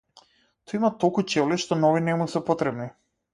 [0.71, 2.89] Тој има толку чевли што нови не му се потребни.